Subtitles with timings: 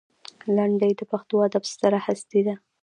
[0.55, 2.55] لنډۍ د پښتو ادب ستره هستي ده.